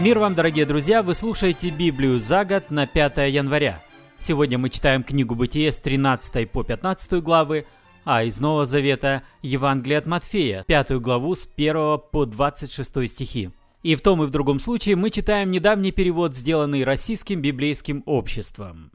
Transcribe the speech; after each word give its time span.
Мир 0.00 0.20
вам, 0.20 0.36
дорогие 0.36 0.64
друзья! 0.64 1.02
Вы 1.02 1.12
слушаете 1.12 1.70
Библию 1.70 2.20
за 2.20 2.44
год 2.44 2.70
на 2.70 2.86
5 2.86 3.16
января. 3.32 3.82
Сегодня 4.16 4.56
мы 4.56 4.68
читаем 4.68 5.02
книгу 5.02 5.34
Бытие 5.34 5.72
с 5.72 5.78
13 5.78 6.48
по 6.48 6.62
15 6.62 7.20
главы, 7.20 7.66
а 8.04 8.22
из 8.22 8.38
Нового 8.38 8.64
Завета 8.64 9.24
Евангелие 9.42 9.98
от 9.98 10.06
Матфея, 10.06 10.62
5 10.68 11.00
главу 11.00 11.34
с 11.34 11.48
1 11.52 11.74
по 12.12 12.26
26 12.26 13.08
стихи. 13.08 13.50
И 13.82 13.96
в 13.96 14.00
том 14.00 14.22
и 14.22 14.26
в 14.26 14.30
другом 14.30 14.60
случае 14.60 14.94
мы 14.94 15.10
читаем 15.10 15.50
недавний 15.50 15.90
перевод, 15.90 16.32
сделанный 16.36 16.84
Российским 16.84 17.42
библейским 17.42 18.04
обществом. 18.06 18.92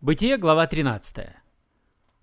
Бытие, 0.00 0.38
глава 0.38 0.66
13. 0.66 1.26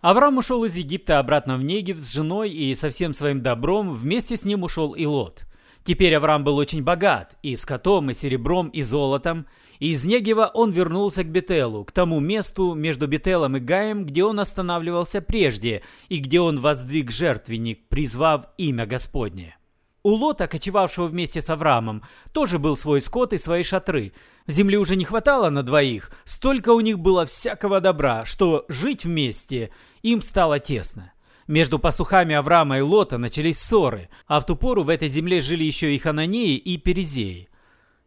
Авраам 0.01 0.39
ушел 0.39 0.63
из 0.63 0.75
Египта 0.75 1.19
обратно 1.19 1.55
в 1.55 1.63
Негев 1.63 1.99
с 1.99 2.11
женой 2.11 2.49
и 2.49 2.73
со 2.73 2.89
всем 2.89 3.13
своим 3.13 3.43
добром, 3.43 3.93
вместе 3.93 4.35
с 4.35 4.43
ним 4.43 4.63
ушел 4.63 4.93
и 4.93 5.05
Лот– 5.05 5.45
Теперь 5.83 6.15
Авраам 6.15 6.43
был 6.45 6.57
очень 6.57 6.81
богат, 6.81 7.37
и 7.43 7.55
скотом, 7.57 8.09
и 8.09 8.13
серебром, 8.13 8.69
и 8.69 8.81
золотом, 8.81 9.47
и 9.79 9.91
из 9.91 10.05
Негева 10.05 10.49
он 10.53 10.71
вернулся 10.71 11.23
к 11.23 11.27
Бетелу, 11.27 11.83
к 11.83 11.91
тому 11.91 12.21
месту 12.21 12.73
между 12.73 13.05
Бетелом 13.07 13.57
и 13.57 13.59
Гаем, 13.59 14.05
где 14.05 14.23
он 14.23 14.39
останавливался 14.39 15.21
прежде, 15.21 15.83
и 16.07 16.19
где 16.19 16.39
он 16.39 16.59
воздвиг 16.59 17.11
жертвенник, 17.11 17.87
призвав 17.89 18.45
имя 18.57 18.85
Господне. 18.85 19.57
У 20.03 20.11
Лота, 20.11 20.47
кочевавшего 20.47 21.07
вместе 21.07 21.41
с 21.41 21.49
Авраамом, 21.49 22.03
тоже 22.31 22.59
был 22.59 22.77
свой 22.77 23.01
скот 23.01 23.33
и 23.33 23.37
свои 23.37 23.63
шатры. 23.63 24.13
Земли 24.47 24.77
уже 24.77 24.95
не 24.95 25.05
хватало 25.05 25.49
на 25.49 25.63
двоих, 25.63 26.11
столько 26.23 26.69
у 26.71 26.79
них 26.79 26.99
было 26.99 27.25
всякого 27.25 27.81
добра, 27.81 28.23
что 28.23 28.65
жить 28.69 29.03
вместе 29.03 29.69
им 30.01 30.21
стало 30.21 30.59
тесно. 30.59 31.13
Между 31.47 31.77
пастухами 31.77 32.35
Авраама 32.35 32.77
и 32.77 32.81
Лота 32.81 33.17
начались 33.17 33.59
ссоры, 33.59 34.09
а 34.27 34.39
в 34.39 34.45
ту 34.45 34.55
пору 34.55 34.83
в 34.83 34.89
этой 34.89 35.09
земле 35.09 35.41
жили 35.41 35.63
еще 35.63 35.93
и 35.93 35.97
Хананеи 35.99 36.55
и 36.55 36.77
Перезеи. 36.77 37.49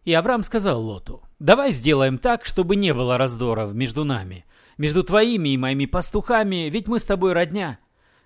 И 0.05 0.12
Авраам 0.12 0.43
сказал 0.43 0.81
Лоту, 0.81 1.23
«Давай 1.39 1.70
сделаем 1.70 2.19
так, 2.19 2.45
чтобы 2.45 2.77
не 2.77 2.95
было 2.95 3.19
раздоров 3.19 3.75
между 3.75 4.05
нами, 4.05 4.47
между 4.78 5.05
твоими 5.05 5.51
и 5.51 5.59
моими 5.59 5.84
пастухами, 5.84 6.70
ведь 6.70 6.89
мы 6.89 6.98
с 6.98 7.05
тобой 7.05 7.33
родня. 7.33 7.78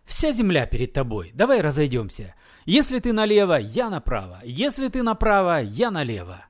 Вся 0.05 0.31
земля 0.31 0.67
перед 0.67 0.93
тобой, 0.93 1.31
давай 1.35 1.61
разойдемся. 1.61 2.35
Если 2.67 2.99
ты 2.99 3.13
налево, 3.13 3.55
я 3.55 3.91
направо, 3.91 4.41
если 4.45 4.89
ты 4.89 5.03
направо, 5.03 5.63
я 5.63 5.91
налево». 5.91 6.45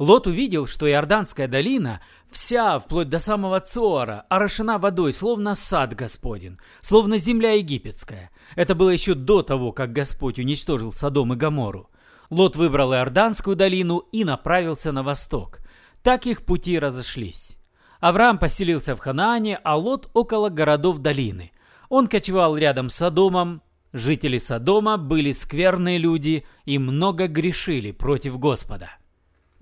Лот 0.00 0.26
увидел, 0.26 0.66
что 0.66 0.88
Иорданская 0.88 1.46
долина 1.46 2.00
вся, 2.30 2.78
вплоть 2.78 3.10
до 3.10 3.18
самого 3.18 3.60
Цоара, 3.60 4.24
орошена 4.30 4.78
водой, 4.78 5.12
словно 5.12 5.54
сад 5.54 5.94
Господен, 5.94 6.58
словно 6.80 7.18
земля 7.18 7.52
египетская. 7.52 8.30
Это 8.56 8.74
было 8.74 8.88
еще 8.88 9.12
до 9.12 9.42
того, 9.42 9.72
как 9.72 9.92
Господь 9.92 10.38
уничтожил 10.38 10.90
Содом 10.90 11.34
и 11.34 11.36
Гомору. 11.36 11.90
Лот 12.30 12.56
выбрал 12.56 12.94
Иорданскую 12.94 13.56
долину 13.56 13.98
и 14.10 14.24
направился 14.24 14.90
на 14.90 15.02
восток. 15.02 15.58
Так 16.02 16.24
их 16.24 16.46
пути 16.46 16.78
разошлись. 16.78 17.58
Авраам 18.00 18.38
поселился 18.38 18.96
в 18.96 19.00
Ханаане, 19.00 19.60
а 19.62 19.76
Лот 19.76 20.08
около 20.14 20.48
городов 20.48 21.00
долины. 21.00 21.52
Он 21.90 22.06
кочевал 22.06 22.56
рядом 22.56 22.88
с 22.88 22.94
Содомом. 22.94 23.60
Жители 23.92 24.38
Содома 24.38 24.96
были 24.96 25.30
скверные 25.32 25.98
люди 25.98 26.46
и 26.64 26.78
много 26.78 27.26
грешили 27.26 27.92
против 27.92 28.38
Господа. 28.38 28.99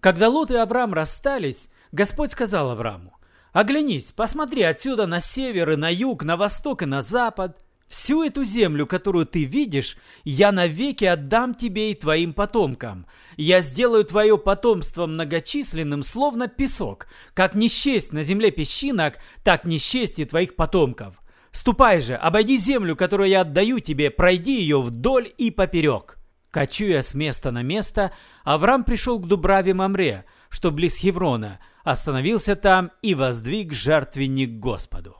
Когда 0.00 0.28
Лот 0.28 0.50
и 0.52 0.56
Авраам 0.56 0.94
расстались, 0.94 1.70
Господь 1.90 2.30
сказал 2.30 2.70
Аврааму, 2.70 3.16
«Оглянись, 3.52 4.12
посмотри 4.12 4.62
отсюда 4.62 5.06
на 5.06 5.18
север 5.18 5.70
и 5.70 5.76
на 5.76 5.92
юг, 5.92 6.22
на 6.22 6.36
восток 6.36 6.82
и 6.82 6.86
на 6.86 7.02
запад. 7.02 7.58
Всю 7.88 8.22
эту 8.22 8.44
землю, 8.44 8.86
которую 8.86 9.26
ты 9.26 9.44
видишь, 9.44 9.96
я 10.22 10.52
навеки 10.52 11.04
отдам 11.06 11.54
тебе 11.54 11.90
и 11.90 11.94
твоим 11.94 12.34
потомкам. 12.34 13.06
Я 13.36 13.60
сделаю 13.60 14.04
твое 14.04 14.36
потомство 14.36 15.06
многочисленным, 15.06 16.02
словно 16.02 16.48
песок. 16.48 17.08
Как 17.34 17.54
не 17.54 17.68
счесть 17.68 18.12
на 18.12 18.22
земле 18.22 18.50
песчинок, 18.50 19.18
так 19.42 19.64
не 19.64 19.78
счесть 19.78 20.18
и 20.18 20.26
твоих 20.26 20.54
потомков. 20.54 21.20
Ступай 21.50 22.00
же, 22.00 22.14
обойди 22.14 22.58
землю, 22.58 22.94
которую 22.94 23.30
я 23.30 23.40
отдаю 23.40 23.80
тебе, 23.80 24.10
пройди 24.10 24.60
ее 24.60 24.80
вдоль 24.80 25.32
и 25.38 25.50
поперек». 25.50 26.17
Кочуя 26.50 27.02
с 27.02 27.14
места 27.14 27.50
на 27.50 27.62
место, 27.62 28.12
Авраам 28.44 28.84
пришел 28.84 29.18
к 29.18 29.26
Дубраве 29.26 29.74
Мамре, 29.74 30.24
что 30.48 30.70
близ 30.70 30.96
Хеврона, 30.96 31.60
остановился 31.84 32.56
там 32.56 32.90
и 33.02 33.14
воздвиг 33.14 33.74
жертвенник 33.74 34.58
Господу. 34.58 35.16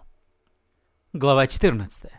Глава 1.13 1.47
14. 1.47 2.11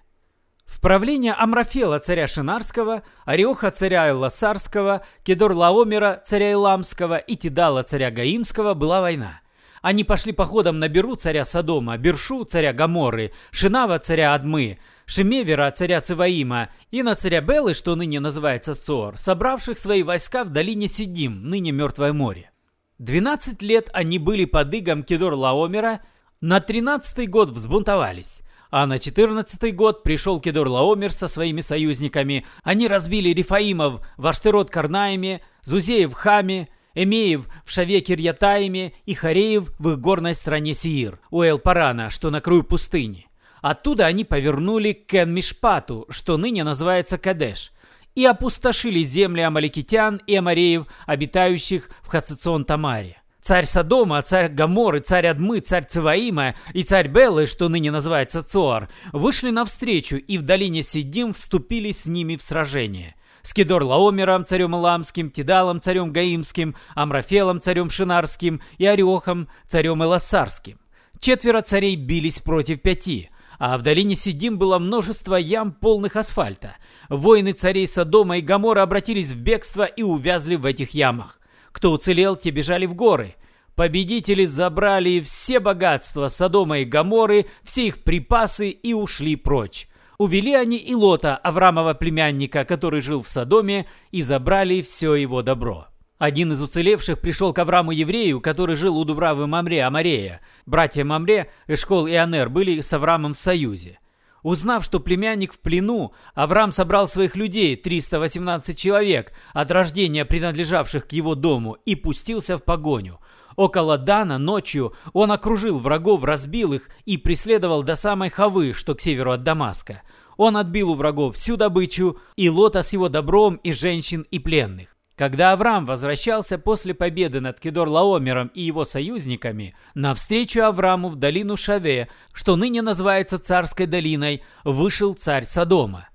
В 0.65 0.81
правление 0.81 1.33
Амрафела 1.33 1.97
царя 1.97 2.27
Шинарского, 2.27 3.01
Ариоха 3.25 3.71
царя 3.71 4.07
Элласарского, 4.09 5.03
Кедор 5.23 5.53
Лаомера 5.53 6.21
царя 6.23 6.53
Иламского 6.53 7.17
и 7.17 7.35
Тидала 7.35 7.81
царя 7.81 8.11
Гаимского 8.11 8.75
была 8.75 9.01
война. 9.01 9.41
Они 9.81 10.03
пошли 10.03 10.31
походом 10.31 10.77
на 10.77 10.87
Беру 10.87 11.15
царя 11.15 11.43
Содома, 11.43 11.97
Бершу 11.97 12.43
царя 12.43 12.73
Гаморы, 12.73 13.31
Шинава 13.49 13.97
царя 13.97 14.35
Адмы, 14.35 14.77
Шемевера, 15.09 15.71
царя 15.71 16.01
Циваима, 16.01 16.69
и 16.91 17.01
на 17.01 17.15
царя 17.15 17.41
Белы, 17.41 17.73
что 17.73 17.95
ныне 17.95 18.19
называется 18.19 18.75
Цор, 18.75 19.17
собравших 19.17 19.79
свои 19.79 20.03
войска 20.03 20.43
в 20.43 20.51
долине 20.51 20.87
Сидим, 20.87 21.49
ныне 21.49 21.71
Мертвое 21.71 22.13
море. 22.13 22.51
Двенадцать 22.99 23.63
лет 23.63 23.89
они 23.91 24.19
были 24.19 24.45
под 24.45 24.71
игом 24.71 25.01
Кедор 25.01 25.33
Лаомера, 25.33 26.01
на 26.41 26.59
тринадцатый 26.59 27.25
год 27.25 27.49
взбунтовались, 27.49 28.43
а 28.69 28.85
на 28.85 28.99
четырнадцатый 28.99 29.71
год 29.71 30.03
пришел 30.03 30.39
Кедор 30.39 30.67
Лаомер 30.67 31.11
со 31.11 31.27
своими 31.27 31.61
союзниками. 31.61 32.45
Они 32.61 32.87
разбили 32.87 33.29
Рифаимов 33.29 34.05
в 34.15 34.27
Аштерот 34.27 34.69
Карнаиме, 34.69 35.41
Зузеев 35.63 36.11
в 36.11 36.13
Хаме, 36.13 36.67
Эмеев 36.93 37.47
в 37.65 37.71
Шаве 37.71 38.01
Кирьятаиме 38.01 38.93
и 39.07 39.15
Хареев 39.15 39.71
в 39.79 39.89
их 39.89 39.99
горной 39.99 40.35
стране 40.35 40.75
Сиир, 40.75 41.19
у 41.31 41.41
Эл-Парана, 41.41 42.11
что 42.11 42.29
на 42.29 42.41
краю 42.41 42.61
пустыни. 42.61 43.25
Оттуда 43.61 44.05
они 44.05 44.23
повернули 44.23 44.93
к 44.93 45.07
Кен-Мишпату, 45.07 46.05
что 46.09 46.37
ныне 46.37 46.63
называется 46.63 47.17
Кадеш, 47.17 47.71
и 48.15 48.25
опустошили 48.25 49.01
земли 49.01 49.41
амаликитян 49.41 50.21
и 50.25 50.35
амареев, 50.35 50.85
обитающих 51.05 51.89
в 52.01 52.13
Хацицон-Тамаре. 52.13 53.15
Царь 53.41 53.65
Содома, 53.65 54.21
царь 54.21 54.49
Гаморы, 54.49 54.99
царь 54.99 55.27
Адмы, 55.27 55.59
царь 55.61 55.85
Циваима 55.87 56.55
и 56.73 56.83
царь 56.83 57.07
Беллы, 57.07 57.47
что 57.47 57.69
ныне 57.69 57.89
называется 57.89 58.43
Цоар, 58.43 58.89
вышли 59.13 59.49
навстречу 59.49 60.17
и 60.17 60.37
в 60.37 60.43
долине 60.43 60.83
Сидим 60.83 61.33
вступили 61.33 61.91
с 61.91 62.05
ними 62.05 62.35
в 62.35 62.41
сражение. 62.41 63.15
С 63.41 63.53
Кедор 63.53 63.83
Лаомером, 63.83 64.45
царем 64.45 64.75
Иламским, 64.75 65.31
Тидалом, 65.31 65.79
царем 65.79 66.11
Гаимским, 66.11 66.75
Амрафелом, 66.93 67.61
царем 67.61 67.89
Шинарским 67.89 68.61
и 68.77 68.85
Орехом, 68.85 69.47
царем 69.65 70.03
Элассарским. 70.03 70.77
Четверо 71.19 71.61
царей 71.61 71.95
бились 71.95 72.39
против 72.39 72.81
пяти– 72.81 73.29
а 73.59 73.77
в 73.77 73.81
долине 73.81 74.15
Сидим 74.15 74.57
было 74.57 74.79
множество 74.79 75.35
ям, 75.35 75.73
полных 75.73 76.15
асфальта. 76.15 76.77
Воины 77.09 77.51
царей 77.51 77.85
Содома 77.85 78.37
и 78.37 78.41
Гамора 78.41 78.81
обратились 78.81 79.31
в 79.31 79.37
бегство 79.37 79.83
и 79.83 80.01
увязли 80.01 80.55
в 80.55 80.65
этих 80.65 80.91
ямах. 80.91 81.39
Кто 81.73 81.91
уцелел, 81.91 82.37
те 82.37 82.49
бежали 82.49 82.85
в 82.85 82.95
горы. 82.95 83.35
Победители 83.75 84.45
забрали 84.45 85.19
все 85.19 85.59
богатства 85.59 86.29
Содома 86.29 86.79
и 86.79 86.85
Гаморы, 86.85 87.45
все 87.63 87.87
их 87.87 88.03
припасы 88.03 88.69
и 88.69 88.93
ушли 88.93 89.35
прочь. 89.35 89.87
Увели 90.17 90.53
они 90.53 90.77
и 90.77 90.95
Лота, 90.95 91.37
Аврамова 91.37 91.93
племянника, 91.93 92.65
который 92.65 93.01
жил 93.01 93.21
в 93.21 93.29
Содоме, 93.29 93.85
и 94.11 94.21
забрали 94.21 94.81
все 94.81 95.15
его 95.15 95.41
добро. 95.41 95.88
Один 96.19 96.51
из 96.51 96.61
уцелевших 96.61 97.21
пришел 97.21 97.53
к 97.53 97.59
Авраму 97.59 97.91
еврею, 97.91 98.41
который 98.41 98.75
жил 98.75 98.97
у 98.97 99.05
Дубравы 99.05 99.47
Мамре 99.47 99.85
Амарея. 99.85 100.41
Братья 100.65 101.05
Мамре, 101.05 101.49
Эшкол 101.65 102.07
и 102.07 102.13
Анер 102.13 102.49
были 102.49 102.81
с 102.81 102.91
Аврамом 102.91 103.33
в 103.33 103.37
союзе. 103.37 103.99
Узнав, 104.43 104.83
что 104.83 104.99
племянник 104.99 105.53
в 105.53 105.61
плену, 105.61 106.11
Авраам 106.35 106.73
собрал 106.73 107.07
своих 107.07 107.37
людей, 107.37 107.77
318 107.77 108.77
человек, 108.77 109.31
от 109.53 109.71
рождения 109.71 110.25
принадлежавших 110.25 111.07
к 111.07 111.13
его 111.13 111.35
дому, 111.35 111.77
и 111.85 111.95
пустился 111.95 112.57
в 112.57 112.65
погоню. 112.65 113.21
Около 113.55 113.97
Дана 113.97 114.37
ночью 114.37 114.93
он 115.13 115.31
окружил 115.31 115.79
врагов, 115.79 116.25
разбил 116.25 116.73
их 116.73 116.89
и 117.05 117.15
преследовал 117.15 117.81
до 117.81 117.95
самой 117.95 118.29
Хавы, 118.29 118.73
что 118.73 118.93
к 118.93 118.99
северу 118.99 119.31
от 119.31 119.43
Дамаска. 119.43 120.01
Он 120.35 120.57
отбил 120.57 120.89
у 120.89 120.95
врагов 120.95 121.37
всю 121.37 121.55
добычу, 121.55 122.19
и 122.35 122.49
Лота 122.49 122.81
с 122.81 122.91
его 122.91 123.07
добром, 123.07 123.55
и 123.63 123.71
женщин, 123.71 124.25
и 124.31 124.39
пленных. 124.39 124.98
Когда 125.19 125.51
Авраам 125.51 125.85
возвращался 125.85 126.57
после 126.57 126.93
победы 126.93 127.41
над 127.41 127.59
Кедор-Лаомером 127.59 128.51
и 128.53 128.61
его 128.61 128.85
союзниками, 128.85 129.75
навстречу 129.93 130.61
Аврааму 130.61 131.09
в 131.09 131.17
долину 131.17 131.57
Шаве, 131.57 132.07
что 132.31 132.55
ныне 132.55 132.81
называется 132.81 133.37
Царской 133.37 133.85
долиной, 133.85 134.43
вышел 134.63 135.13
царь 135.13 135.43
Содома. 135.43 136.07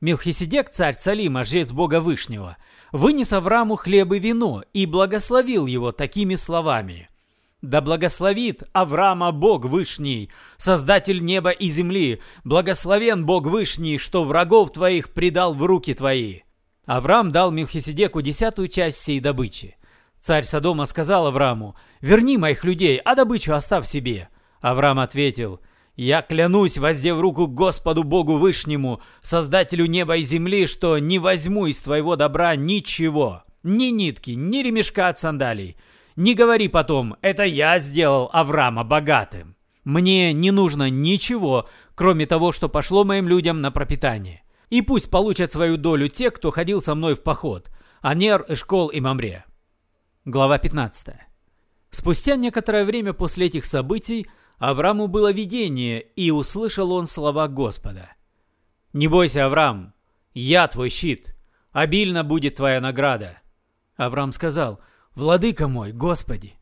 Милхиседек, 0.00 0.70
царь 0.70 0.96
Салима, 0.98 1.44
жрец 1.44 1.70
Бога 1.70 2.00
Вышнего, 2.00 2.56
вынес 2.90 3.32
Аврааму 3.32 3.76
хлеб 3.76 4.12
и 4.12 4.18
вино 4.18 4.64
и 4.72 4.86
благословил 4.86 5.66
его 5.66 5.92
такими 5.92 6.34
словами. 6.34 7.08
«Да 7.62 7.80
благословит 7.80 8.64
Авраама 8.72 9.30
Бог 9.30 9.66
Вышний, 9.66 10.32
Создатель 10.56 11.24
неба 11.24 11.50
и 11.50 11.68
земли, 11.68 12.20
благословен 12.42 13.24
Бог 13.24 13.46
Вышний, 13.46 13.98
что 13.98 14.24
врагов 14.24 14.72
твоих 14.72 15.10
предал 15.10 15.54
в 15.54 15.62
руки 15.62 15.94
твои». 15.94 16.40
Авраам 16.88 17.32
дал 17.32 17.50
Мелхиседеку 17.50 18.22
десятую 18.22 18.68
часть 18.68 18.96
всей 18.96 19.20
добычи. 19.20 19.76
Царь 20.20 20.44
Содома 20.44 20.86
сказал 20.86 21.26
Аврааму, 21.26 21.76
«Верни 22.00 22.38
моих 22.38 22.64
людей, 22.64 22.96
а 22.96 23.14
добычу 23.14 23.52
оставь 23.52 23.86
себе». 23.86 24.30
Авраам 24.62 24.98
ответил, 24.98 25.60
«Я 25.96 26.22
клянусь, 26.22 26.78
воздев 26.78 27.20
руку 27.20 27.46
Господу 27.46 28.04
Богу 28.04 28.38
Вышнему, 28.38 29.02
Создателю 29.20 29.84
неба 29.84 30.16
и 30.16 30.22
земли, 30.22 30.66
что 30.66 30.98
не 30.98 31.18
возьму 31.18 31.66
из 31.66 31.82
твоего 31.82 32.16
добра 32.16 32.56
ничего, 32.56 33.42
ни 33.62 33.90
нитки, 33.90 34.30
ни 34.30 34.62
ремешка 34.62 35.08
от 35.08 35.20
сандалий. 35.20 35.76
Не 36.16 36.32
говори 36.32 36.68
потом, 36.68 37.16
это 37.20 37.42
я 37.42 37.78
сделал 37.80 38.30
Авраама 38.32 38.82
богатым. 38.82 39.56
Мне 39.84 40.32
не 40.32 40.52
нужно 40.52 40.88
ничего, 40.88 41.68
кроме 41.94 42.24
того, 42.24 42.50
что 42.50 42.70
пошло 42.70 43.04
моим 43.04 43.28
людям 43.28 43.60
на 43.60 43.70
пропитание. 43.70 44.42
И 44.70 44.82
пусть 44.82 45.10
получат 45.10 45.52
свою 45.52 45.76
долю 45.76 46.08
те, 46.08 46.30
кто 46.30 46.50
ходил 46.50 46.82
со 46.82 46.94
мной 46.94 47.14
в 47.14 47.22
поход, 47.22 47.70
Анер, 48.00 48.44
Эшкол 48.48 48.88
и 48.88 49.00
Мамре». 49.00 49.44
Глава 50.24 50.58
15. 50.58 51.14
Спустя 51.90 52.36
некоторое 52.36 52.84
время 52.84 53.14
после 53.14 53.46
этих 53.46 53.64
событий 53.64 54.26
Аврааму 54.58 55.06
было 55.06 55.32
видение, 55.32 56.00
и 56.00 56.30
услышал 56.30 56.92
он 56.92 57.06
слова 57.06 57.48
Господа. 57.48 58.10
«Не 58.92 59.08
бойся, 59.08 59.46
Авраам, 59.46 59.94
я 60.34 60.66
твой 60.68 60.90
щит, 60.90 61.34
обильно 61.72 62.24
будет 62.24 62.56
твоя 62.56 62.80
награда». 62.80 63.40
Авраам 63.96 64.32
сказал, 64.32 64.80
«Владыка 65.14 65.68
мой, 65.68 65.92
Господи, 65.92 66.54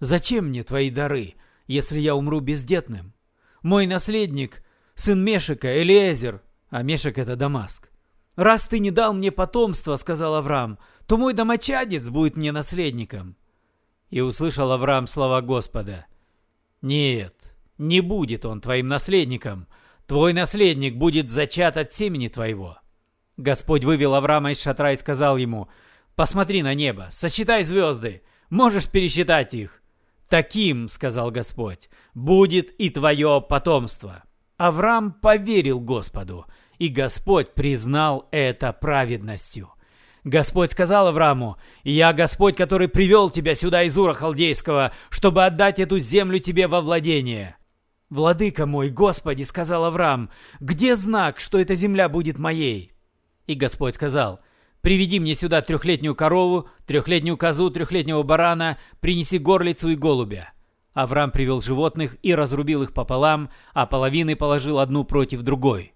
зачем 0.00 0.46
мне 0.46 0.64
твои 0.64 0.90
дары, 0.90 1.34
если 1.66 2.00
я 2.00 2.14
умру 2.16 2.40
бездетным? 2.40 3.14
Мой 3.62 3.86
наследник, 3.86 4.64
сын 4.94 5.22
Мешика, 5.22 5.80
Элиезер, 5.80 6.42
а 6.72 6.82
Мешек 6.82 7.18
это 7.18 7.36
Дамаск. 7.36 7.90
Раз 8.34 8.64
ты 8.66 8.78
не 8.78 8.90
дал 8.90 9.12
мне 9.12 9.30
потомства, 9.30 9.96
сказал 9.96 10.36
Авраам, 10.36 10.78
то 11.06 11.18
мой 11.18 11.34
домочадец 11.34 12.08
будет 12.08 12.34
мне 12.34 12.50
наследником. 12.50 13.36
И 14.08 14.22
услышал 14.22 14.72
Авраам 14.72 15.06
слова 15.06 15.42
Господа. 15.42 16.06
Нет, 16.80 17.56
не 17.76 18.00
будет 18.00 18.46
он 18.46 18.62
твоим 18.62 18.88
наследником. 18.88 19.68
Твой 20.06 20.32
наследник 20.32 20.96
будет 20.96 21.30
зачат 21.30 21.76
от 21.76 21.92
семени 21.92 22.28
твоего. 22.28 22.78
Господь 23.36 23.84
вывел 23.84 24.14
Авраама 24.14 24.52
из 24.52 24.62
шатра 24.62 24.92
и 24.92 24.96
сказал 24.96 25.36
ему, 25.36 25.68
«Посмотри 26.16 26.62
на 26.62 26.72
небо, 26.72 27.08
сосчитай 27.10 27.64
звезды, 27.64 28.22
можешь 28.48 28.88
пересчитать 28.88 29.52
их». 29.52 29.82
«Таким,— 30.30 30.88
сказал 30.88 31.30
Господь,— 31.30 31.90
будет 32.14 32.70
и 32.80 32.88
твое 32.88 33.44
потомство». 33.46 34.22
Авраам 34.56 35.12
поверил 35.12 35.80
Господу, 35.80 36.46
и 36.82 36.88
Господь 36.88 37.54
признал 37.54 38.26
это 38.32 38.72
праведностью. 38.72 39.70
Господь 40.24 40.72
сказал 40.72 41.06
Аврааму, 41.06 41.56
«Я 41.84 42.12
Господь, 42.12 42.56
который 42.56 42.88
привел 42.88 43.30
тебя 43.30 43.54
сюда 43.54 43.84
из 43.84 43.96
Ура 43.96 44.14
Халдейского, 44.14 44.90
чтобы 45.08 45.44
отдать 45.44 45.78
эту 45.78 46.00
землю 46.00 46.40
тебе 46.40 46.66
во 46.66 46.80
владение». 46.80 47.56
«Владыка 48.10 48.66
мой, 48.66 48.88
Господи»,— 48.88 49.42
сказал 49.44 49.84
Авраам,— 49.84 50.28
«где 50.60 50.96
знак, 50.96 51.38
что 51.38 51.60
эта 51.60 51.76
земля 51.76 52.08
будет 52.08 52.36
моей?» 52.36 52.90
И 53.46 53.54
Господь 53.54 53.94
сказал, 53.94 54.40
«Приведи 54.80 55.20
мне 55.20 55.36
сюда 55.36 55.62
трехлетнюю 55.62 56.16
корову, 56.16 56.68
трехлетнюю 56.84 57.36
козу, 57.36 57.70
трехлетнего 57.70 58.24
барана, 58.24 58.76
принеси 58.98 59.38
горлицу 59.38 59.90
и 59.90 59.94
голубя». 59.94 60.52
Авраам 60.94 61.30
привел 61.30 61.60
животных 61.60 62.16
и 62.24 62.34
разрубил 62.34 62.82
их 62.82 62.92
пополам, 62.92 63.50
а 63.72 63.86
половины 63.86 64.34
положил 64.34 64.80
одну 64.80 65.04
против 65.04 65.42
другой. 65.42 65.91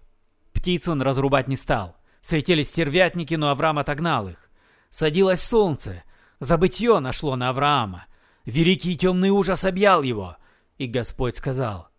Птиц 0.57 0.87
он 0.87 1.03
разрубать 1.03 1.47
не 1.47 1.55
стал. 1.55 1.95
Светились 2.19 2.69
стервятники, 2.69 3.35
но 3.35 3.51
Авраам 3.51 3.77
отогнал 3.77 4.27
их. 4.27 4.49
Садилось 4.89 5.43
солнце. 5.43 6.03
Забытье 6.39 6.97
нашло 6.97 7.35
на 7.35 7.49
Авраама. 7.49 8.07
Великий 8.43 8.97
темный 8.97 9.29
ужас 9.29 9.65
объял 9.65 10.01
его. 10.01 10.35
И 10.79 10.87
Господь 10.87 11.37
сказал, 11.37 11.89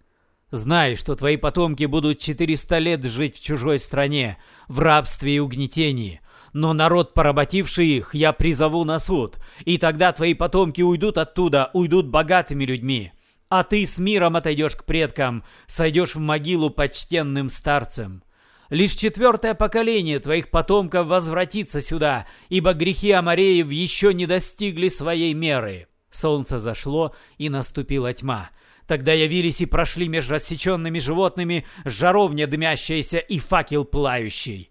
«Знай, 0.50 0.96
что 0.96 1.14
твои 1.14 1.36
потомки 1.36 1.84
будут 1.84 2.18
400 2.18 2.78
лет 2.78 3.04
жить 3.04 3.36
в 3.36 3.44
чужой 3.44 3.78
стране, 3.78 4.38
в 4.66 4.80
рабстве 4.80 5.36
и 5.36 5.38
угнетении, 5.38 6.20
но 6.52 6.72
народ, 6.72 7.14
поработивший 7.14 7.86
их, 7.86 8.12
я 8.12 8.32
призову 8.32 8.82
на 8.84 8.98
суд, 8.98 9.38
и 9.66 9.78
тогда 9.78 10.12
твои 10.12 10.34
потомки 10.34 10.82
уйдут 10.82 11.16
оттуда, 11.16 11.70
уйдут 11.74 12.08
богатыми 12.08 12.64
людьми. 12.64 13.12
А 13.48 13.62
ты 13.62 13.86
с 13.86 13.98
миром 13.98 14.34
отойдешь 14.34 14.74
к 14.74 14.84
предкам, 14.84 15.44
сойдешь 15.66 16.16
в 16.16 16.18
могилу 16.18 16.70
почтенным 16.70 17.50
старцем. 17.50 18.24
Лишь 18.70 18.92
четвертое 18.92 19.54
поколение 19.54 20.18
твоих 20.18 20.50
потомков 20.50 21.06
возвратится 21.06 21.80
сюда, 21.80 22.26
ибо 22.50 22.74
грехи 22.74 23.12
Амареев 23.12 23.70
еще 23.70 24.12
не 24.12 24.26
достигли 24.26 24.88
своей 24.88 25.32
меры». 25.34 25.88
Солнце 26.10 26.58
зашло, 26.58 27.14
и 27.38 27.48
наступила 27.48 28.12
тьма. 28.12 28.50
Тогда 28.86 29.12
явились 29.12 29.60
и 29.60 29.66
прошли 29.66 30.08
меж 30.08 30.28
рассеченными 30.30 30.98
животными 30.98 31.66
жаровня 31.84 32.46
дымящаяся 32.46 33.18
и 33.18 33.38
факел 33.38 33.84
плающий. 33.84 34.70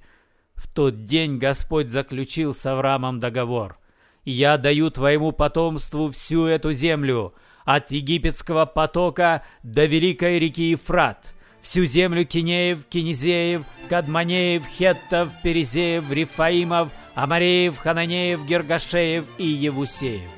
В 0.56 0.68
тот 0.68 1.06
день 1.06 1.38
Господь 1.38 1.92
заключил 1.92 2.54
с 2.54 2.66
Авраамом 2.66 3.20
договор. 3.20 3.78
«Я 4.26 4.58
даю 4.58 4.90
твоему 4.90 5.32
потомству 5.32 6.10
всю 6.12 6.46
эту 6.46 6.74
землю, 6.74 7.34
от 7.64 7.92
египетского 7.92 8.66
потока 8.66 9.44
до 9.62 9.86
великой 9.86 10.40
реки 10.40 10.72
Ефрат, 10.72 11.36
всю 11.68 11.84
землю 11.84 12.26
Кинеев, 12.26 12.86
Кинезеев, 12.86 13.64
Кадманеев, 13.90 14.66
Хеттов, 14.66 15.34
Перезеев, 15.44 16.10
Рифаимов, 16.10 16.90
Амареев, 17.14 17.78
Хананеев, 17.78 18.46
Гергашеев 18.46 19.26
и 19.38 19.46
Евусеев. 19.46 20.30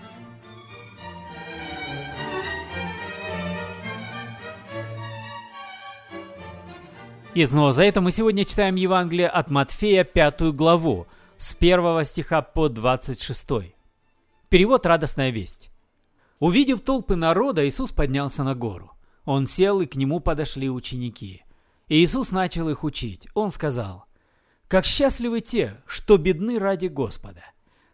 И 7.36 7.46
снова 7.46 7.74
за 7.74 7.84
это 7.84 8.02
мы 8.02 8.12
сегодня 8.12 8.44
читаем 8.44 8.74
Евангелие 8.74 9.28
от 9.28 9.52
Матфея, 9.52 10.04
пятую 10.04 10.52
главу, 10.52 11.06
с 11.38 11.54
первого 11.54 12.06
стиха 12.06 12.42
по 12.42 12.70
26. 12.70 13.72
Перевод 14.50 14.86
«Радостная 14.88 15.30
весть». 15.30 15.70
Увидев 16.40 16.82
толпы 16.82 17.16
народа, 17.16 17.68
Иисус 17.68 17.92
поднялся 17.92 18.44
на 18.44 18.56
гору. 18.56 18.94
Он 19.30 19.46
сел, 19.46 19.80
и 19.80 19.86
к 19.86 19.96
нему 19.96 20.22
подошли 20.22 20.72
ученики. 20.72 21.44
И 21.88 22.04
Иисус 22.04 22.32
начал 22.32 22.68
их 22.68 22.84
учить. 22.84 23.28
Он 23.36 23.52
сказал, 23.52 24.06
«Как 24.68 24.86
счастливы 24.86 25.40
те, 25.40 25.84
что 25.86 26.18
бедны 26.18 26.58
ради 26.58 26.88
Господа! 26.88 27.44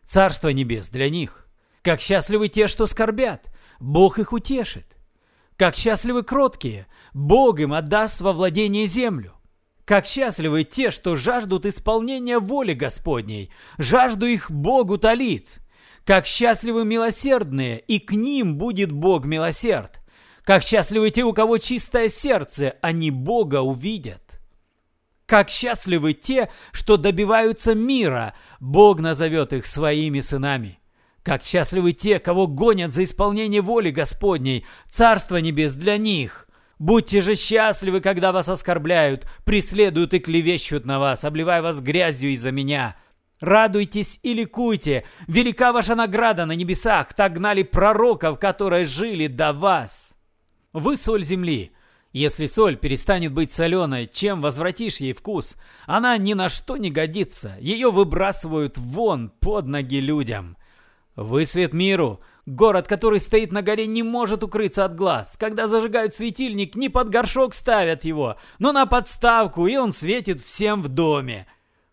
Царство 0.05 0.47
небес 0.47 0.87
для 0.87 1.09
них! 1.09 1.49
Как 1.81 1.99
счастливы 1.99 2.47
те, 2.47 2.67
что 2.67 2.85
скорбят! 2.85 3.53
Бог 3.81 4.17
их 4.17 4.31
утешит! 4.31 4.95
Как 5.57 5.75
счастливы 5.75 6.23
кроткие, 6.23 6.87
Бог 7.13 7.59
им 7.59 7.73
отдаст 7.73 8.21
во 8.21 8.31
владение 8.31 8.87
землю. 8.87 9.33
Как 9.83 10.05
счастливы 10.05 10.63
те, 10.63 10.89
что 10.89 11.15
жаждут 11.15 11.65
исполнения 11.65 12.39
воли 12.39 12.73
Господней, 12.73 13.51
жажду 13.77 14.25
их 14.25 14.49
Бог 14.49 14.89
утолит. 14.89 15.59
Как 16.05 16.27
счастливы 16.27 16.85
милосердные, 16.85 17.81
и 17.81 17.99
к 17.99 18.13
ним 18.13 18.57
будет 18.57 18.93
Бог 18.93 19.25
милосерд. 19.25 19.99
Как 20.45 20.61
счастливы 20.63 21.09
те, 21.09 21.23
у 21.23 21.33
кого 21.33 21.57
чистое 21.57 22.07
сердце, 22.07 22.75
они 22.81 23.09
Бога 23.09 23.61
увидят. 23.61 24.39
Как 25.25 25.49
счастливы 25.49 26.13
те, 26.13 26.51
что 26.71 26.97
добиваются 26.97 27.73
мира, 27.73 28.35
Бог 28.59 28.99
назовет 28.99 29.53
их 29.53 29.65
своими 29.65 30.19
сынами. 30.19 30.79
Как 31.23 31.43
счастливы 31.43 31.93
те, 31.93 32.19
кого 32.19 32.45
гонят 32.45 32.93
за 32.93 33.03
исполнение 33.03 33.61
воли 33.61 33.89
Господней, 33.89 34.67
Царство 34.87 35.37
Небес 35.37 35.73
для 35.73 35.97
них. 35.97 36.47
Будьте 36.77 37.21
же 37.21 37.33
счастливы, 37.33 37.99
когда 37.99 38.31
вас 38.31 38.47
оскорбляют, 38.47 39.25
преследуют 39.45 40.13
и 40.13 40.19
клевещут 40.19 40.85
на 40.85 40.99
вас, 40.99 41.25
обливая 41.25 41.63
вас 41.63 41.81
грязью 41.81 42.31
из-за 42.33 42.51
меня. 42.51 42.95
Радуйтесь 43.39 44.19
и 44.21 44.35
ликуйте, 44.35 45.05
велика 45.27 45.73
ваша 45.73 45.95
награда 45.95 46.45
на 46.45 46.51
небесах, 46.51 47.15
так 47.15 47.33
гнали 47.33 47.63
пророков, 47.63 48.37
которые 48.37 48.85
жили 48.85 49.25
до 49.25 49.51
вас. 49.51 50.14
Вы 50.75 50.97
соль 50.97 51.23
земли. 51.23 51.71
Если 52.11 52.47
соль 52.47 52.75
перестанет 52.75 53.31
быть 53.31 53.53
соленой, 53.53 54.09
чем 54.11 54.41
возвратишь 54.41 54.97
ей 54.97 55.13
вкус? 55.13 55.55
Она 55.85 56.17
ни 56.17 56.33
на 56.33 56.49
что 56.49 56.75
не 56.75 56.91
годится, 56.91 57.55
ее 57.61 57.91
выбрасывают 57.91 58.77
вон 58.77 59.29
под 59.29 59.67
ноги 59.67 60.01
людям. 60.01 60.57
Вы 61.15 61.45
свет 61.45 61.71
миру. 61.71 62.19
Город, 62.45 62.89
который 62.89 63.21
стоит 63.21 63.53
на 63.53 63.61
горе, 63.61 63.87
не 63.87 64.03
может 64.03 64.43
укрыться 64.43 64.83
от 64.83 64.97
глаз. 64.97 65.37
Когда 65.39 65.69
зажигают 65.69 66.13
светильник, 66.13 66.75
не 66.75 66.89
под 66.89 67.09
горшок 67.09 67.53
ставят 67.53 68.03
его, 68.03 68.35
но 68.59 68.73
на 68.73 68.85
подставку, 68.85 69.67
и 69.67 69.77
он 69.77 69.93
светит 69.93 70.41
всем 70.41 70.81
в 70.81 70.89
доме. 70.89 71.47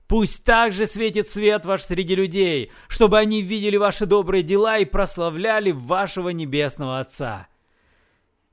Пусть 0.08 0.42
также 0.42 0.86
светит 0.86 1.30
свет 1.30 1.64
ваш 1.64 1.82
среди 1.82 2.16
людей, 2.16 2.72
чтобы 2.88 3.20
они 3.20 3.42
видели 3.42 3.76
ваши 3.76 4.06
добрые 4.06 4.42
дела 4.42 4.78
и 4.78 4.84
прославляли 4.84 5.70
вашего 5.70 6.30
небесного 6.30 6.98
Отца. 6.98 7.46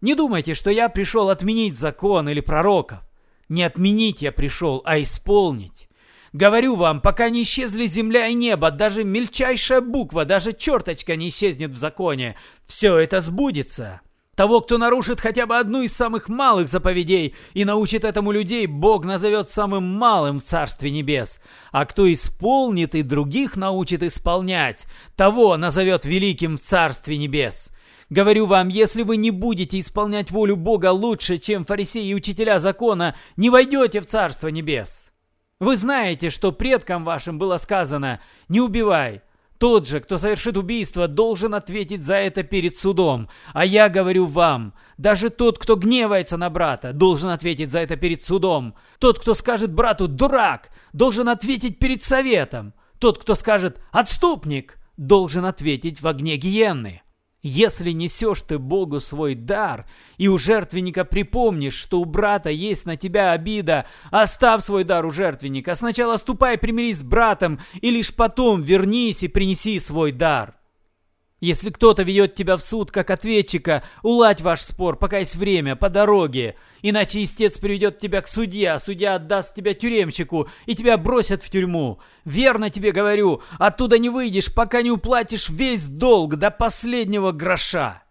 Не 0.01 0.15
думайте, 0.15 0.53
что 0.53 0.70
я 0.70 0.89
пришел 0.89 1.29
отменить 1.29 1.77
закон 1.77 2.29
или 2.29 2.39
пророков. 2.39 3.00
Не 3.50 3.63
отменить 3.63 4.22
я 4.22 4.32
пришел, 4.32 4.82
а 4.86 5.01
исполнить. 5.01 5.89
Говорю 6.32 6.75
вам, 6.75 7.01
пока 7.01 7.29
не 7.29 7.41
исчезли 7.41 7.88
земля 7.88 8.27
и 8.27 8.36
небо, 8.36 8.70
даже 8.70 9.03
мельчайшая 9.03 9.82
буква, 9.82 10.25
даже 10.25 10.53
черточка 10.53 11.15
не 11.15 11.29
исчезнет 11.29 11.72
в 11.72 11.77
законе. 11.77 12.36
Все 12.65 12.98
это 12.98 13.20
сбудется. 13.20 14.01
Того, 14.36 14.62
кто 14.62 14.77
нарушит 14.77 15.20
хотя 15.20 15.46
бы 15.46 15.58
одну 15.58 15.82
из 15.82 15.94
самых 15.94 16.29
малых 16.29 16.70
заповедей 16.70 17.36
и 17.53 17.65
научит 17.65 18.06
этому 18.06 18.32
людей, 18.32 18.68
Бог 18.68 19.03
назовет 19.03 19.50
самым 19.50 19.84
малым 19.84 20.39
в 20.39 20.44
Царстве 20.44 20.91
Небес. 20.91 21.41
А 21.74 21.86
кто 21.86 22.10
исполнит 22.10 22.96
и 22.96 23.01
других 23.01 23.58
научит 23.58 24.01
исполнять, 24.01 24.86
того 25.18 25.58
назовет 25.58 26.06
великим 26.06 26.56
в 26.56 26.62
Царстве 26.62 27.18
Небес. 27.18 27.72
Говорю 28.09 28.47
вам, 28.47 28.69
если 28.69 29.03
вы 29.03 29.17
не 29.17 29.29
будете 29.29 29.79
исполнять 29.79 30.31
волю 30.31 30.55
Бога 30.55 30.91
лучше, 30.91 31.37
чем 31.37 31.63
фарисеи 31.63 32.07
и 32.07 32.15
учителя 32.15 32.59
закона, 32.59 33.15
не 33.37 33.49
войдете 33.49 34.01
в 34.01 34.07
Царство 34.07 34.47
Небес. 34.47 35.11
Вы 35.59 35.75
знаете, 35.75 36.29
что 36.29 36.51
предкам 36.51 37.03
вашим 37.03 37.37
было 37.37 37.57
сказано 37.57 38.19
«Не 38.47 38.61
убивай», 38.61 39.21
тот 39.59 39.89
же, 39.89 39.99
кто 39.99 40.17
совершит 40.17 40.55
убийство, 40.55 41.09
должен 41.09 41.53
ответить 41.53 42.01
за 42.01 42.15
это 42.15 42.43
перед 42.43 42.77
судом. 42.77 43.27
А 43.53 43.65
я 43.65 43.89
говорю 43.89 44.25
вам, 44.25 44.73
даже 44.97 45.29
тот, 45.29 45.59
кто 45.59 45.75
гневается 45.75 46.37
на 46.37 46.49
брата, 46.49 46.93
должен 46.93 47.29
ответить 47.29 47.69
за 47.69 47.79
это 47.79 47.97
перед 47.97 48.23
судом. 48.23 48.73
Тот, 48.99 49.19
кто 49.19 49.33
скажет 49.33 49.73
брату 49.73 50.07
«дурак», 50.07 50.69
должен 50.93 51.27
ответить 51.27 51.77
перед 51.77 52.01
советом. 52.01 52.73
Тот, 52.99 53.21
кто 53.21 53.35
скажет 53.35 53.81
«отступник», 53.91 54.77
должен 54.95 55.43
ответить 55.43 56.01
в 56.01 56.07
огне 56.07 56.37
гиенны. 56.37 57.01
Если 57.41 57.91
несешь 57.91 58.41
ты 58.41 58.60
Богу 58.60 59.00
свой 59.00 59.34
дар, 59.34 59.89
и 60.17 60.27
у 60.27 60.38
жертвенника 60.38 61.05
припомнишь, 61.05 61.75
что 61.75 62.01
у 62.01 62.05
брата 62.05 62.50
есть 62.50 62.86
на 62.86 62.98
тебя 62.98 63.31
обида, 63.31 63.86
оставь 64.12 64.62
свой 64.62 64.84
дар 64.84 65.05
у 65.05 65.12
жертвенника. 65.12 65.74
Сначала 65.75 66.17
ступай 66.17 66.58
примирись 66.58 67.00
с 67.00 67.03
братом, 67.03 67.62
и 67.79 67.91
лишь 67.91 68.13
потом 68.13 68.62
вернись 68.62 69.24
и 69.24 69.29
принеси 69.29 69.79
свой 69.79 70.12
дар. 70.12 70.58
Если 71.39 71.69
кто-то 71.69 72.03
ведет 72.03 72.36
тебя 72.36 72.58
в 72.58 72.62
суд 72.62 72.91
как 72.91 73.10
ответчика, 73.12 73.84
уладь 74.03 74.41
ваш 74.41 74.62
спор, 74.62 74.98
пока 74.98 75.19
есть 75.19 75.36
время, 75.36 75.77
по 75.77 75.89
дороге. 75.89 76.55
Иначе 76.81 77.24
истец 77.24 77.60
приведет 77.60 77.98
тебя 77.98 78.22
к 78.22 78.27
судье, 78.27 78.74
а 78.74 78.79
судья 78.79 79.15
отдаст 79.15 79.55
тебя 79.55 79.74
тюремщику, 79.74 80.50
и 80.65 80.75
тебя 80.75 80.98
бросят 80.98 81.41
в 81.41 81.50
тюрьму. 81.50 82.00
Верно 82.25 82.69
тебе 82.69 82.91
говорю, 82.91 83.41
оттуда 83.58 83.98
не 84.00 84.10
выйдешь, 84.10 84.53
пока 84.53 84.81
не 84.81 84.91
уплатишь 84.91 85.50
весь 85.50 85.88
долг 85.88 86.36
до 86.36 86.51
последнего 86.51 87.31
гроша. 87.31 88.03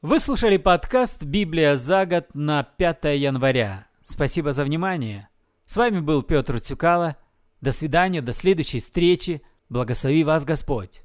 Вы 0.00 0.20
слушали 0.20 0.56
подкаст 0.56 1.22
«Библия 1.24 1.74
за 1.74 2.06
год» 2.06 2.26
на 2.34 2.62
5 2.62 3.16
января. 3.16 3.88
Спасибо 4.02 4.52
за 4.52 4.62
внимание. 4.62 5.28
С 5.64 5.76
вами 5.76 6.00
был 6.00 6.22
Петр 6.22 6.60
Цюкало. 6.60 7.16
До 7.60 7.72
свидания, 7.72 8.20
до 8.20 8.32
следующей 8.32 8.80
встречи. 8.80 9.42
Благослови 9.70 10.22
вас 10.22 10.44
Господь. 10.44 11.02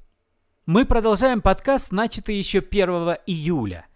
Мы 0.66 0.84
продолжаем 0.84 1.40
подкаст, 1.40 1.90
начатый 1.90 2.36
еще 2.36 2.58
1 2.58 3.16
июля. 3.26 3.86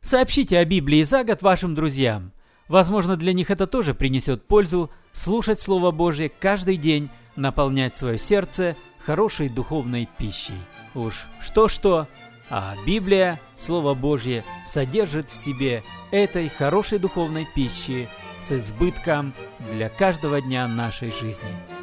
Сообщите 0.00 0.58
о 0.58 0.64
Библии 0.64 1.02
за 1.02 1.24
год 1.24 1.42
вашим 1.42 1.74
друзьям. 1.74 2.32
Возможно, 2.68 3.16
для 3.16 3.34
них 3.34 3.50
это 3.50 3.66
тоже 3.66 3.92
принесет 3.92 4.48
пользу 4.48 4.90
слушать 5.12 5.60
Слово 5.60 5.90
Божье 5.90 6.30
каждый 6.30 6.78
день, 6.78 7.10
наполнять 7.36 7.94
свое 7.96 8.16
сердце 8.16 8.74
хорошей 9.04 9.50
духовной 9.50 10.08
пищей. 10.18 10.56
Уж 10.94 11.26
что-что, 11.42 12.06
а 12.50 12.74
Библия, 12.86 13.40
Слово 13.56 13.94
Божье, 13.94 14.44
содержит 14.64 15.30
в 15.30 15.36
себе 15.36 15.82
этой 16.10 16.48
хорошей 16.48 16.98
духовной 16.98 17.46
пищи 17.54 18.08
с 18.38 18.52
избытком 18.52 19.32
для 19.72 19.88
каждого 19.88 20.40
дня 20.40 20.68
нашей 20.68 21.10
жизни. 21.10 21.75